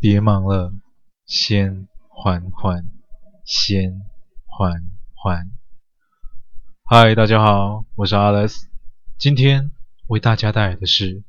[0.00, 0.72] 别忙了，
[1.26, 2.88] 先缓缓，
[3.44, 4.00] 先
[4.44, 5.50] 缓缓。
[6.84, 8.68] 嗨，大家好，我是 Alex，
[9.18, 9.72] 今天
[10.06, 11.24] 为大家带来的是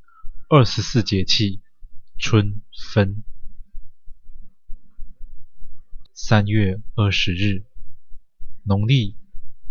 [0.49, 1.61] 二十四节气
[2.19, 2.61] 春
[2.91, 3.23] 分。
[6.13, 7.65] 三月二十日，
[8.61, 9.17] 农历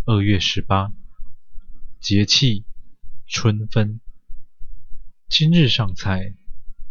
[0.03, 0.91] 二月十八，
[2.01, 2.65] 节气
[3.27, 4.01] 春分。
[5.29, 6.35] 今日上菜，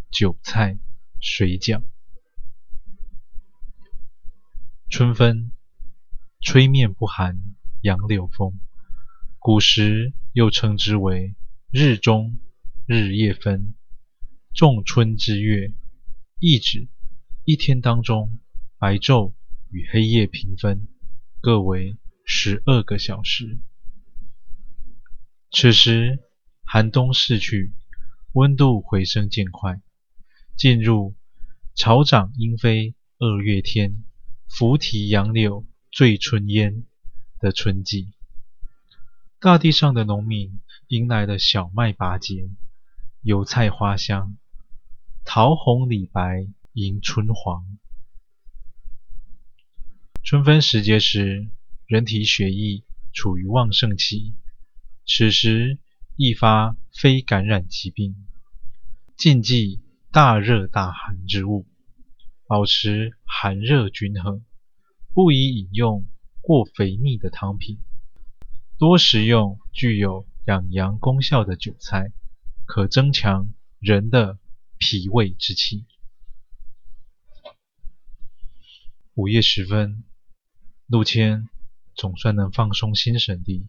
[0.09, 0.79] 韭菜
[1.21, 1.83] 水饺。
[4.91, 5.51] 春分，
[6.41, 7.39] 吹面不寒
[7.83, 8.59] 杨柳风，
[9.37, 11.35] 古时又称之为
[11.69, 12.39] 日中
[12.87, 13.75] 日夜分，
[14.55, 15.71] 仲春之月，
[16.39, 16.87] 意指
[17.45, 18.39] 一天当中
[18.79, 19.33] 白昼
[19.69, 20.87] 与黑夜平分，
[21.39, 23.59] 各为十二个小时。
[25.51, 26.19] 此时
[26.63, 27.73] 寒冬逝去，
[28.33, 29.81] 温度回升渐快，
[30.57, 31.15] 进入
[31.75, 34.03] 草长莺飞二月天。
[34.49, 36.83] 拂堤杨柳醉春烟
[37.39, 38.11] 的春季，
[39.39, 42.49] 大地上的农民迎来了小麦拔节，
[43.21, 44.35] 油菜花香，
[45.23, 47.63] 桃红李白迎春黄。
[50.23, 51.47] 春分时节时，
[51.85, 54.33] 人体血液处于旺盛期，
[55.05, 55.77] 此时
[56.17, 58.27] 易发非感染疾病，
[59.15, 61.68] 禁忌大热大寒之物。
[62.49, 64.43] 保持寒热均衡，
[65.13, 66.07] 不宜饮用
[66.41, 67.77] 过肥腻的汤品，
[68.79, 72.11] 多食用具有养阳功效的韭菜，
[72.65, 74.39] 可增强人的
[74.79, 75.85] 脾胃之气。
[79.13, 80.03] 午夜时分，
[80.87, 81.47] 陆谦
[81.93, 83.67] 总算能放松心神地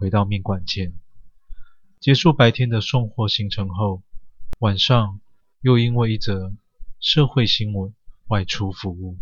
[0.00, 0.94] 回到面馆前，
[2.00, 4.02] 结束白天的送货行程后，
[4.60, 5.20] 晚上
[5.60, 6.54] 又因为一则
[6.98, 7.94] 社会新闻。
[8.32, 9.18] 外出服务，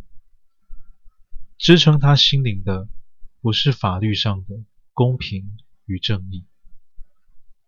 [1.58, 2.88] 支撑他心灵的
[3.40, 6.46] 不是法律上的公平与正义，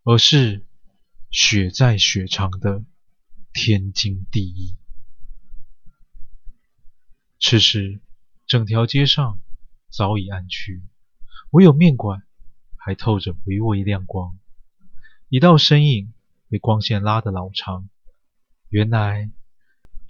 [0.05, 0.65] 而是
[1.33, 2.85] 血债血偿的
[3.53, 4.77] 天经地义。
[7.41, 8.01] 此时，
[8.47, 9.41] 整条街上
[9.91, 10.85] 早已暗去，
[11.51, 12.23] 唯有面馆
[12.77, 14.39] 还透着微微亮光，
[15.29, 16.13] 一道身影
[16.49, 17.89] 被光线拉得老长，
[18.69, 19.33] 原来。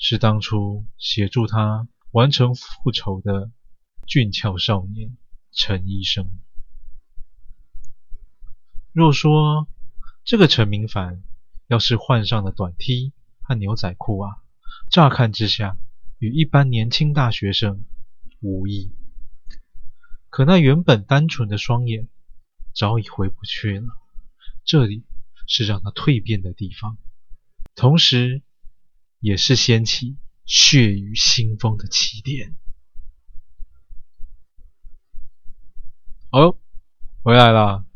[0.04, 3.52] 是当初协助他完成复仇的
[4.04, 5.16] 俊俏少年
[5.52, 6.28] 陈医生。
[8.92, 9.68] 若说
[10.24, 11.22] 这个陈明凡
[11.68, 13.12] 要是换上了短 T
[13.42, 14.42] 和牛仔裤啊，
[14.90, 15.78] 乍看之下
[16.18, 17.84] 与一般年轻大学生
[18.40, 18.90] 无异。
[20.30, 22.08] 可那原本单纯的双眼
[22.74, 23.86] 早已回不去了。
[24.64, 25.04] 这里
[25.46, 26.98] 是让他蜕变的地方，
[27.76, 28.42] 同时。
[29.22, 32.56] 也是掀起血雨腥风的起点。
[36.32, 36.58] 哦，
[37.22, 37.86] 回来了，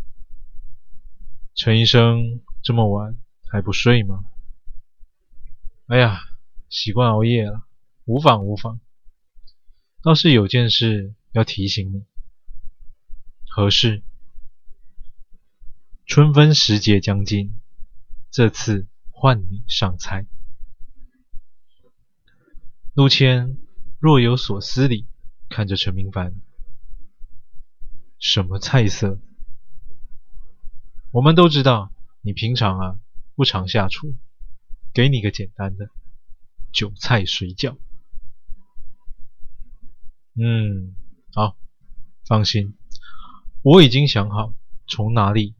[1.56, 3.19] 陈医生，这么晚
[3.50, 4.25] 还不睡吗？
[5.86, 6.20] 哎呀，
[6.69, 7.66] 习惯熬夜了，
[8.04, 8.78] 无妨无妨。
[10.03, 12.04] 倒是有件事要提醒你。
[13.48, 14.04] 何事？
[16.06, 17.59] 春分时节将近，
[18.31, 20.26] 这次换你上菜。
[22.97, 23.59] 陆谦
[23.99, 25.07] 若有所思地
[25.51, 26.34] 看着陈明凡
[28.19, 29.21] ：“什么菜色？
[31.11, 31.93] 我们都知道
[32.23, 32.99] 你平常啊
[33.34, 34.17] 不常下厨，
[34.95, 35.91] 给你个简单的
[36.73, 37.77] 韭菜水饺。”
[40.41, 40.97] 嗯，
[41.34, 41.55] 好，
[42.25, 42.78] 放心，
[43.61, 44.55] 我已经想好
[44.87, 45.55] 从哪里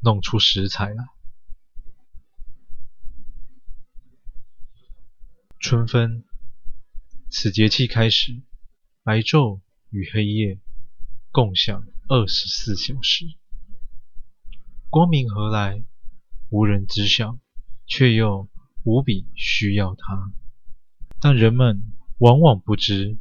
[0.00, 1.04] 弄出食材了。
[5.60, 6.24] 春分。
[7.32, 8.42] 此节气开始，
[9.04, 9.60] 白昼
[9.90, 10.58] 与黑夜
[11.30, 13.24] 共享二十四小时。
[14.88, 15.84] 光明何来？
[16.48, 17.38] 无人知晓，
[17.86, 18.48] 却又
[18.82, 20.32] 无比需要它。
[21.20, 23.16] 但人们往往不知，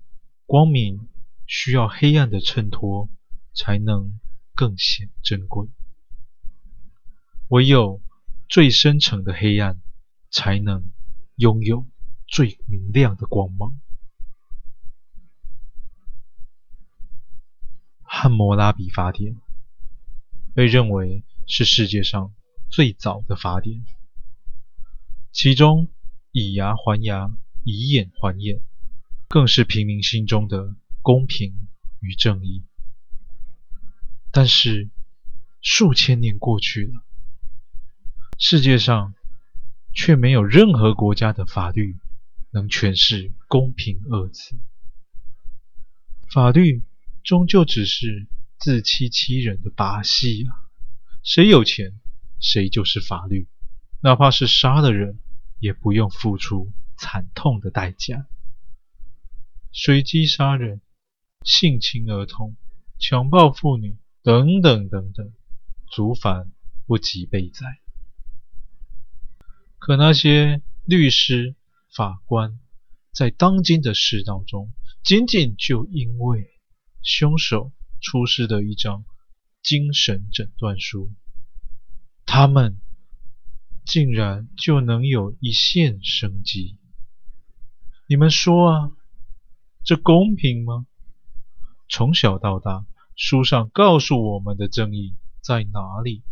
[0.48, 1.08] 光明
[1.46, 3.10] 需要黑暗的衬托，
[3.54, 4.20] 才能
[4.56, 5.68] 更显珍贵。
[7.50, 8.02] 唯有
[8.48, 9.80] 最深沉的黑暗，
[10.32, 10.92] 才能
[11.36, 11.86] 拥有
[12.28, 13.80] 最明亮的光芒。
[18.12, 19.38] 汉谟拉比法典
[20.56, 22.34] 被认为是世界上
[22.68, 23.86] 最早的法典，
[25.32, 25.88] 其中
[26.32, 27.32] 以牙还牙，
[27.64, 28.62] 以眼还眼，
[29.28, 31.68] 更是平民心中的公平
[32.00, 32.64] 与正义。
[34.32, 34.90] 但是
[35.62, 37.04] 数千年过去了，
[38.40, 39.14] 世界上
[39.94, 41.96] 却没有任何国家的法律
[42.50, 44.56] 能诠释“公平”二字。
[46.28, 46.84] 法律
[47.30, 48.28] 终究只是
[48.58, 50.66] 自欺欺人的把戏啊！
[51.22, 52.00] 谁有钱，
[52.40, 53.48] 谁就是法律，
[54.02, 55.20] 哪怕是杀了人，
[55.60, 58.26] 也不用付出惨痛的代价。
[59.72, 60.82] 随机杀人、
[61.44, 62.58] 性侵儿童、
[62.98, 65.32] 强暴妇女等等等等，
[65.92, 66.50] 族繁
[66.88, 67.80] 不及被宰。
[69.78, 71.54] 可那些律师、
[71.94, 72.60] 法官，
[73.14, 74.74] 在当今的世道中，
[75.04, 76.56] 仅仅就因为
[77.02, 79.06] 凶手出示的一张
[79.62, 81.12] 精神诊断书，
[82.26, 82.80] 他们
[83.86, 86.78] 竟然就能有一线生机？
[88.08, 88.92] 你们说啊，
[89.84, 90.86] 这公平吗？
[91.90, 92.86] 从小到大，
[93.16, 96.24] 书上告诉我们的正义在哪里？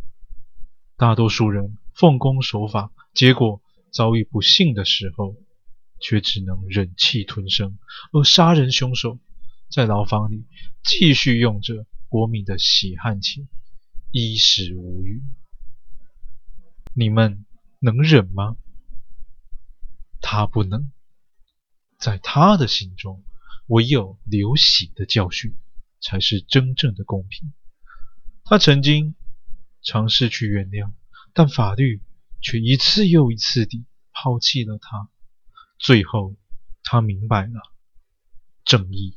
[0.96, 3.62] 大多数人奉公守法，结果
[3.92, 5.36] 遭遇不幸的时候，
[6.00, 7.78] 却只能忍气吞声；
[8.12, 9.19] 而杀人凶手
[9.69, 10.46] 在牢房里
[10.84, 13.48] 继续用着国民的血汗钱，
[14.12, 15.22] 衣食无虞。
[16.94, 17.46] 你们
[17.80, 18.58] 能忍吗？
[20.22, 20.92] 他不能。
[21.98, 23.24] 在他的心中，
[23.68, 25.56] 唯有流血的教训
[26.00, 27.54] 才是真正的公平。
[28.44, 29.16] 他曾经。
[29.84, 30.92] 尝试去原谅，
[31.34, 32.02] 但法律
[32.42, 35.08] 却一次又一次地抛弃了他。
[35.78, 36.36] 最后，
[36.84, 37.62] 他明白了，
[38.66, 39.17] 正义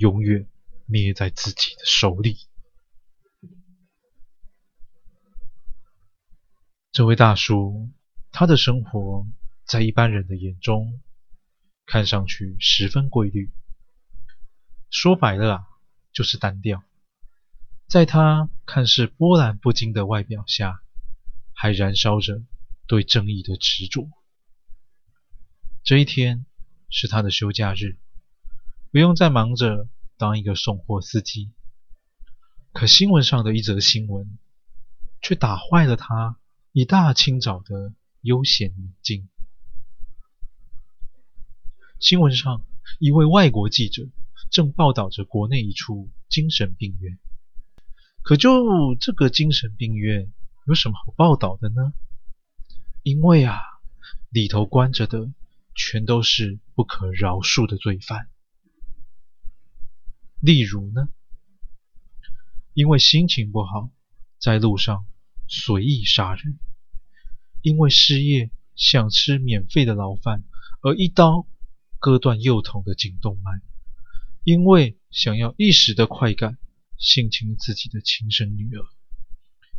[0.00, 0.48] 永远
[0.86, 2.38] 捏在自己的手里。
[6.90, 7.90] 这位大叔，
[8.32, 9.26] 他的生活
[9.66, 11.02] 在一般人的眼中
[11.84, 13.52] 看上去十分规律，
[14.88, 15.66] 说白了啊，
[16.12, 16.82] 就是单调。
[17.86, 20.80] 在他看似波澜不惊的外表下，
[21.52, 22.42] 还燃烧着
[22.86, 24.08] 对正义的执着。
[25.82, 26.46] 这一天
[26.88, 27.98] 是他的休假日，
[28.92, 31.52] 不用再忙着当一个送货司机。
[32.72, 34.36] 可新闻上的一则新闻，
[35.22, 36.38] 却打坏了他
[36.72, 39.28] 一大清早的悠闲宁静。
[42.00, 42.64] 新闻上，
[42.98, 44.08] 一位外国记者
[44.50, 47.18] 正报道着国内一处精神病院。
[48.22, 50.32] 可就这个精神病院
[50.66, 51.92] 有什么好报道的呢？
[53.04, 53.60] 因为啊，
[54.30, 55.30] 里头关着的
[55.76, 58.28] 全都是不可饶恕的罪犯。
[60.40, 61.08] 例如呢，
[62.72, 63.90] 因为心情不好，
[64.38, 65.06] 在路上
[65.48, 66.58] 随意杀人；
[67.62, 70.42] 因为失业想吃免费的牢饭，
[70.82, 71.46] 而一刀
[71.98, 73.60] 割断幼童的颈动脉；
[74.44, 76.58] 因为想要一时的快感。
[77.02, 78.84] 性侵自己的亲生女儿，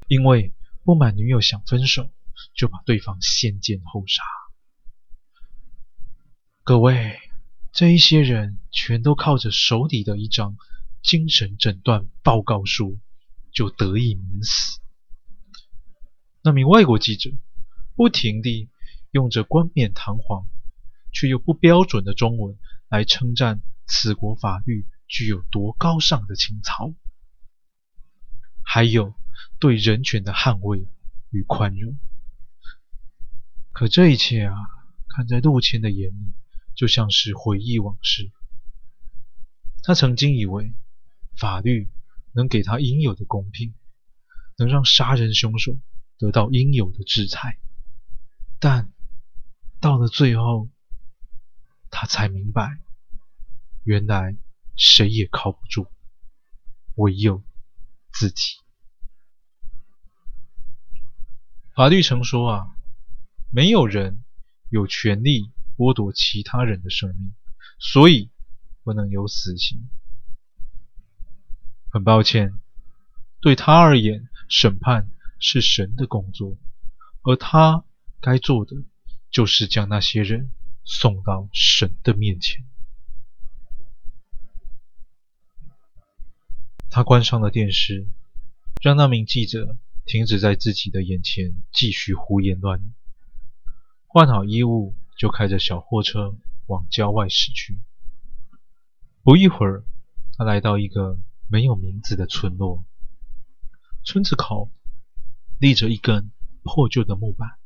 [0.08, 2.10] 因为不满女友想分手，
[2.56, 4.24] 就把对方先奸后杀。
[6.64, 7.20] 各位，
[7.72, 10.58] 这一些人全都靠着手底的一张
[11.02, 13.00] 精神诊断报告书，
[13.52, 14.80] 就得以免死。
[16.44, 17.32] 那名外国记者
[17.96, 18.70] 不停地
[19.12, 20.48] 用着冠冕堂皇
[21.14, 22.58] 却又不标准的中文
[22.90, 26.94] 来称赞此国法律具有多高尚的情操。
[28.64, 29.14] 还有
[29.60, 30.88] 对人权的捍卫
[31.30, 31.98] 与宽容，
[33.72, 34.56] 可这一切啊，
[35.08, 36.34] 看在陆谦的眼里，
[36.82, 38.32] 就像是回忆往事。
[39.84, 40.74] 他曾经以为
[41.38, 41.92] 法律
[42.34, 43.76] 能给他应有的公平，
[44.58, 45.78] 能让杀人凶手
[46.18, 47.60] 得到应有的制裁，
[48.60, 48.92] 但
[49.80, 50.70] 到了最后，
[51.92, 52.80] 他才明白，
[53.84, 54.36] 原来
[54.76, 55.86] 谁也靠不住，
[56.96, 57.44] 唯有
[58.12, 58.56] 自己。
[61.76, 62.76] 法律曾说啊，
[63.52, 64.24] 没有人
[64.70, 67.34] 有权利剥夺其他人的生命，
[67.80, 68.30] 所以
[68.84, 69.90] 不能有死刑。
[71.90, 72.54] 很抱歉，
[73.42, 75.10] 对他而言，审判
[75.40, 76.56] 是神的工作，
[77.24, 77.84] 而他
[78.20, 78.76] 该做的
[79.32, 80.52] 就是将那些人
[80.84, 82.64] 送到神的面前。
[86.92, 88.06] 他关上了电视，
[88.84, 92.94] 让那名记者停止在自己的眼前继续胡言乱语，
[94.06, 96.36] 换好衣物就开着小货车
[96.66, 97.80] 往郊外驶去。
[99.22, 99.86] 不一会儿，
[100.36, 102.84] 他来到一个没有名字的村落，
[104.04, 104.72] 村子口
[105.60, 106.32] 立着一根
[106.64, 107.60] 破旧的木板，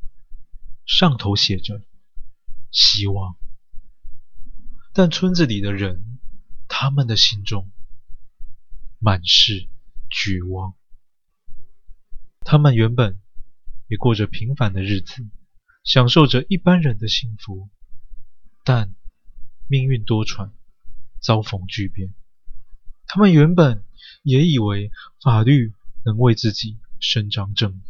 [0.85, 1.81] 上头写着
[2.71, 3.37] “希望”，
[4.91, 6.19] 但村子里的人，
[6.67, 7.71] 他们的心中
[8.99, 9.69] 满是
[10.09, 10.75] 绝望。
[12.41, 13.17] 他们原本
[13.87, 15.25] 也过着平凡的日子，
[15.85, 17.69] 享受着一般人的幸福，
[18.63, 18.93] 但
[19.69, 20.51] 命运多舛，
[21.21, 22.13] 遭逢巨变。
[23.05, 23.85] 他们原本
[24.23, 25.73] 也以为法律
[26.03, 27.81] 能为自己伸张正义，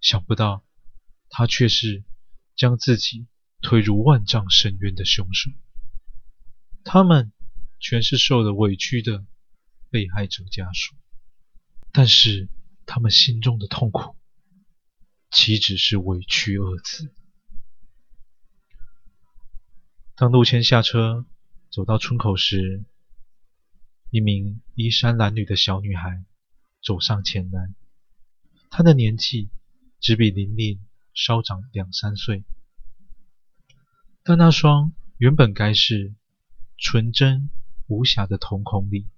[0.00, 0.64] 想不到
[1.28, 2.02] 他却是
[2.56, 3.26] 将自己
[3.60, 5.50] 推入万丈深渊的凶手。
[6.84, 7.32] 他们
[7.78, 9.26] 全是受了委屈的
[9.90, 10.96] 被害者家属，
[11.92, 12.48] 但是
[12.86, 14.16] 他们心中的痛苦，
[15.30, 17.12] 岂止是委屈二字？
[20.16, 21.26] 当陆谦下车
[21.70, 22.84] 走到村口时，
[24.10, 26.24] 一名衣衫褴褛的小女孩
[26.82, 27.74] 走上前来。
[28.70, 29.50] 她的年纪
[30.00, 32.44] 只比玲玲稍长两三岁，
[34.22, 36.14] 但那双原本该是
[36.78, 37.50] 纯真
[37.86, 39.08] 无瑕的瞳孔里，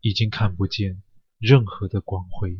[0.00, 1.02] 已经看不见
[1.38, 2.58] 任何的光辉。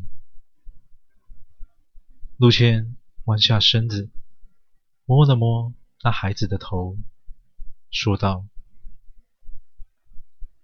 [2.37, 4.09] 陆谦弯下身子，
[5.05, 5.73] 摸了摸
[6.03, 6.97] 那孩子的头。
[7.91, 8.45] 说道：“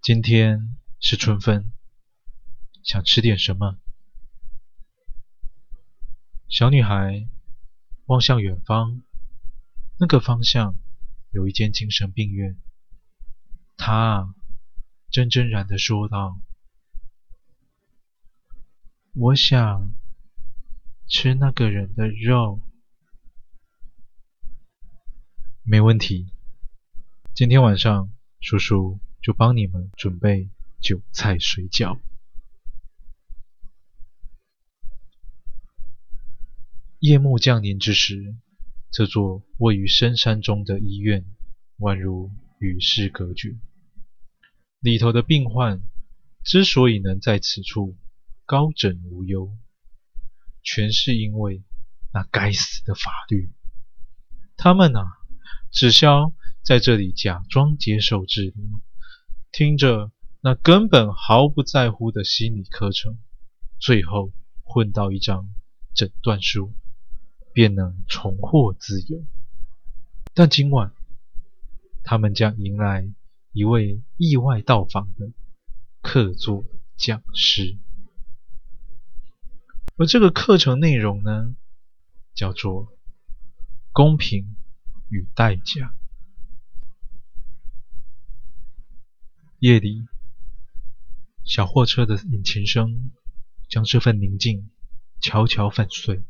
[0.02, 1.72] 今天是春分，
[2.82, 3.78] 想吃点什么？”
[6.46, 7.26] 小女孩
[8.04, 9.00] 望向远方，
[9.98, 10.76] 那个方向
[11.30, 12.60] 有一间精神病院。
[13.78, 14.34] 她
[15.10, 16.38] 怔怔然地说道
[19.16, 19.94] ：“我想
[21.12, 22.62] 吃那个人的肉。”
[25.62, 26.32] 没问题。
[27.34, 30.48] 今天晚上，叔叔就帮你们准备
[30.80, 32.00] 韭菜水饺。
[36.98, 38.34] 夜幕降临之时，
[38.90, 41.26] 这座位于深山中的医院
[41.78, 43.58] 宛如与世隔绝。
[44.80, 45.82] 里头的病患
[46.42, 47.98] 之所以能在此处
[48.46, 49.54] 高枕无忧，
[50.62, 51.62] 全是因为
[52.12, 53.50] 那该死的法律。
[54.56, 55.04] 他们啊，
[55.70, 56.32] 只消。
[56.64, 58.64] 在这里假装接受治疗，
[59.50, 63.18] 听着那根本毫不在乎的心理课程，
[63.80, 65.52] 最后混到一张
[65.92, 66.72] 诊断书，
[67.52, 69.24] 便能重获自由。
[70.34, 70.92] 但今晚，
[72.04, 73.12] 他们将迎来
[73.50, 75.32] 一位意外到访的
[76.00, 76.64] 客座
[76.96, 77.76] 讲师，
[79.96, 81.54] 而这个课程内容呢，
[82.34, 82.96] 叫做
[83.92, 84.56] “公平
[85.10, 85.94] 与代价”。
[89.60, 90.06] 夜里，
[91.44, 93.12] 小货车的引擎声
[93.68, 94.70] 将这份宁静
[95.20, 96.24] 悄悄粉碎，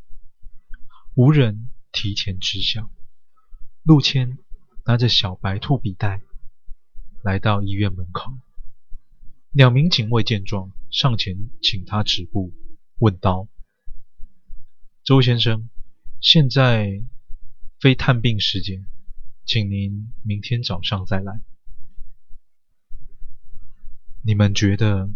[1.14, 2.90] 无人提前知晓。
[3.84, 4.38] 陆谦
[4.84, 6.20] 拿着小白兔笔袋
[7.22, 8.32] 来到医院门口，
[9.50, 12.52] 两名警卫见状上前请他止步，
[13.02, 13.48] 问道
[15.02, 15.68] ：“周先生，
[16.20, 17.02] 现在
[17.80, 18.86] 非探病时间，
[19.44, 21.40] 请您明天早上再来。”
[24.22, 25.10] 你们觉得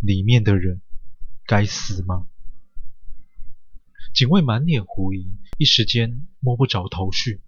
[0.00, 0.80] 里面的人
[1.44, 2.26] 该死吗？
[4.14, 7.42] 警卫满脸狐疑，一时间摸不着头绪。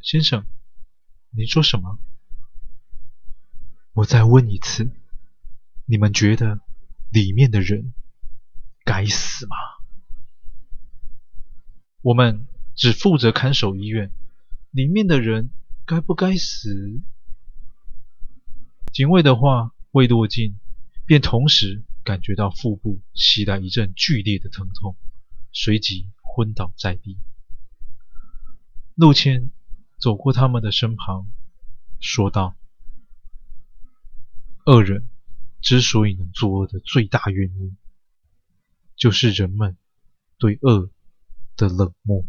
[0.00, 0.46] 先生，
[1.32, 1.98] 您说什么？
[3.92, 4.90] 我再问一次，
[5.84, 6.60] 你们觉得
[7.10, 7.92] 里面的人
[8.88, 9.54] 该死吗？
[12.00, 14.10] 我们只负责看守医院，
[14.70, 15.50] 里面的人
[15.84, 17.02] 该不该死？
[18.90, 20.58] 警卫的话未落尽，
[21.04, 24.96] 便同时感觉到腹部袭来一阵剧烈的疼痛，
[25.52, 27.18] 随即昏倒在地。
[28.94, 29.50] 陆谦
[29.98, 31.26] 走过他们的身旁，
[32.00, 32.56] 说道
[34.64, 35.06] ：“恶人
[35.60, 37.76] 之所以能作恶的最大原因，
[38.98, 39.78] 就是人们
[40.36, 40.90] 对恶
[41.56, 42.26] 的冷漠。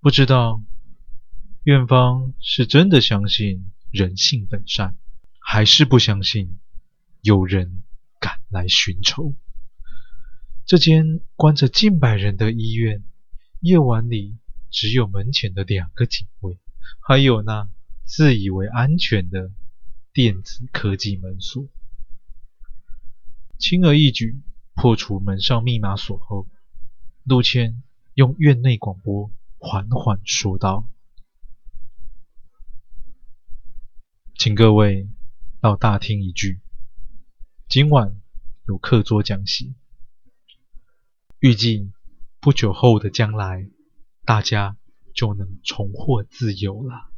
[0.00, 0.62] 不知道。”
[1.64, 4.98] 院方是真的相信人性本善，
[5.38, 6.58] 还是不相信
[7.22, 7.82] 有人
[8.20, 9.34] 敢来寻仇？
[10.66, 13.02] 这间关着近百人的医院，
[13.60, 14.36] 夜晚里
[14.70, 16.58] 只有门前的两个警卫，
[17.00, 17.70] 还有那
[18.04, 19.50] 自以为安全的
[20.12, 21.66] 电子科技门锁。
[23.64, 24.42] 轻而易举
[24.74, 26.46] 破除门上密码锁后，
[27.22, 30.86] 陆谦用院内广播缓缓说道。
[34.34, 35.08] 请各位
[35.62, 36.60] 到大厅一聚，
[37.66, 38.20] 今晚
[38.66, 39.74] 有课桌讲习，
[41.38, 41.90] 预计
[42.40, 43.70] 不久后的将来，
[44.26, 44.76] 大家
[45.14, 47.10] 就能重获自由了。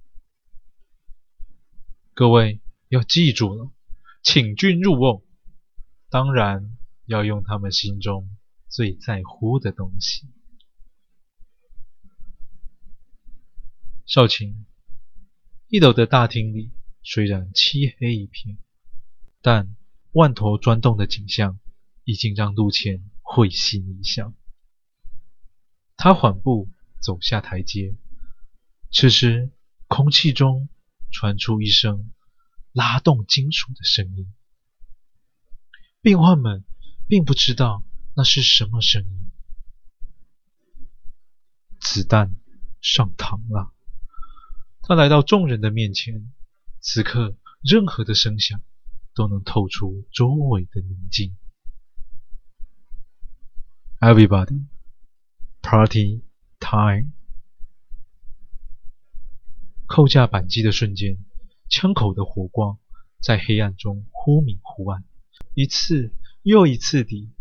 [2.14, 3.72] 各位要记住了，
[4.22, 5.25] 请君入瓮，
[6.16, 8.34] 当然要用他们心中
[8.68, 10.26] 最在乎的东西。
[14.06, 14.64] 少卿，
[15.68, 18.56] 一楼的大厅里虽然漆黑一片，
[19.42, 19.76] 但
[20.12, 21.60] 万头钻动的景象
[22.04, 24.32] 已经让陆谦会心一笑。
[25.98, 26.70] 他缓步
[27.02, 27.94] 走下台阶，
[28.90, 29.50] 此时
[29.86, 30.70] 空气中
[31.12, 32.10] 传出一声
[32.72, 34.32] 拉动金属的声音。
[36.06, 36.64] 病患们
[37.08, 37.82] 并不知道
[38.14, 39.32] 那是什么声音。
[41.80, 42.36] 子弹
[42.80, 43.72] 上膛了。
[44.82, 46.32] 他来到众人的面前，
[46.78, 48.62] 此刻任何的声响
[49.16, 51.36] 都能透出周围的宁静。
[53.98, 54.64] Everybody,
[55.60, 56.22] party
[56.60, 57.10] time！
[59.88, 61.18] 扣下扳机的瞬间，
[61.68, 62.78] 枪口的火光
[63.20, 65.02] 在黑暗中忽明忽暗，
[65.56, 67.32] 一次又一次地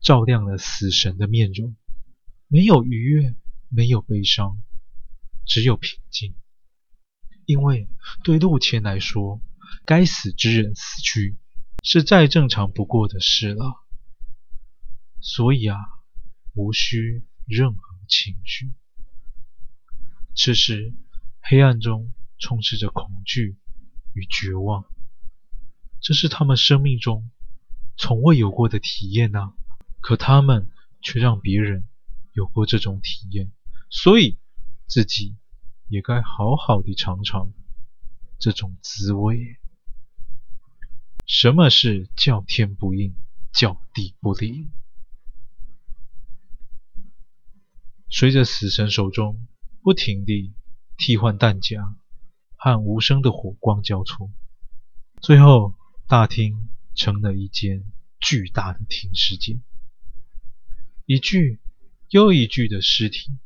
[0.00, 1.74] 照亮了死神的面容。
[2.46, 3.34] 没有愉悦，
[3.68, 4.62] 没有悲伤，
[5.44, 6.36] 只有平静。
[7.46, 7.88] 因为
[8.22, 9.42] 对陆谦来说，
[9.84, 11.36] 该死之人死去
[11.82, 13.84] 是再正常不过的事了，
[15.20, 15.78] 所以啊，
[16.54, 18.70] 无需任何情绪。
[20.36, 20.94] 此时，
[21.40, 23.56] 黑暗中充斥着恐惧
[24.12, 24.84] 与绝望，
[26.00, 27.28] 这是他们生命中
[27.98, 29.52] 从未有过的体验呐。
[30.00, 30.70] 可他们
[31.02, 31.86] 却让别人
[32.32, 33.52] 有过这种体验，
[33.90, 34.38] 所以
[34.86, 35.36] 自己。
[35.90, 37.54] 也该好好的尝尝
[38.38, 39.56] 这种滋味。
[41.24, 43.14] 什么是叫天不应，
[43.54, 44.70] 叫地不灵？
[48.10, 49.48] 随着死神手中
[49.80, 50.54] 不停地
[50.98, 51.96] 替换弹夹
[52.54, 54.30] 和无声的火光交错，
[55.22, 55.72] 最后
[56.06, 56.67] 大厅
[56.98, 57.84] 成了一间
[58.18, 59.62] 巨大的停尸间，
[61.06, 61.60] 一具
[62.08, 63.38] 又一具的尸体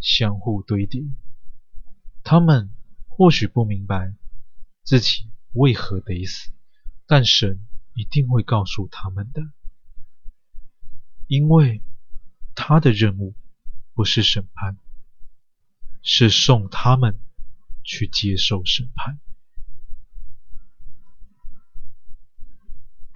[0.00, 1.04] 相互堆叠。
[2.24, 2.74] 他们
[3.06, 4.12] 或许不明白
[4.82, 6.50] 自己为何得死，
[7.06, 7.64] 但神
[7.94, 9.52] 一定会告诉他们的，
[11.28, 11.82] 因为
[12.56, 13.36] 他的任务
[13.94, 14.76] 不是审判，
[16.02, 17.20] 是送他们
[17.84, 19.20] 去接受审判。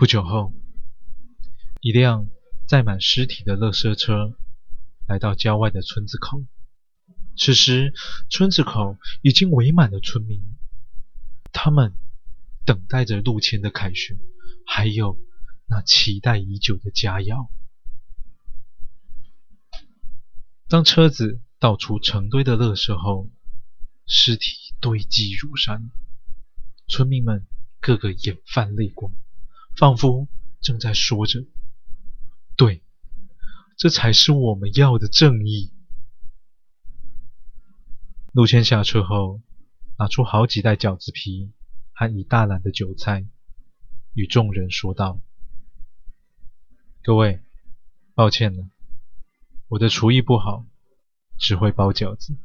[0.00, 0.54] 不久后，
[1.82, 2.30] 一辆
[2.66, 4.34] 载满尸体的垃圾车
[5.06, 6.42] 来到郊外的村子口。
[7.36, 7.92] 此时，
[8.30, 10.56] 村子口已经围满了村民，
[11.52, 11.92] 他们
[12.64, 14.18] 等待着陆谦的凯旋，
[14.64, 15.18] 还有
[15.68, 17.50] 那期待已久的佳肴。
[20.66, 23.28] 当车子倒出成堆的垃圾后，
[24.06, 25.90] 尸体堆积如山，
[26.88, 27.46] 村民们
[27.80, 29.12] 个个眼泛泪光，
[29.76, 30.28] 仿佛
[30.60, 31.44] 正在说着
[32.56, 32.82] ：“对，
[33.76, 35.72] 这才是我们要的正义。”
[38.32, 39.40] 陆谦下车后，
[39.98, 41.52] 拿出好几袋饺子皮
[41.92, 43.26] 和一大篮的韭菜，
[44.14, 45.20] 与众人说道
[47.02, 47.40] ：“各位，
[48.14, 48.68] 抱歉了，
[49.68, 50.66] 我的厨艺不好，
[51.38, 52.36] 只会包饺子。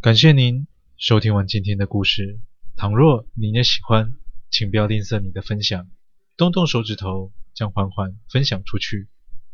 [0.00, 2.40] 感谢您收听完今天的故事。
[2.76, 4.12] 倘若你也喜欢，
[4.50, 5.88] 请不要吝啬你的分享，
[6.36, 9.08] 动动手指头将环环分享出去，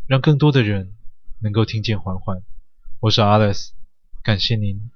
[0.08, 0.96] 让更多的人
[1.40, 2.42] 能够听见环环。”
[2.98, 3.70] 我是 Alice，
[4.24, 4.90] 感谢您。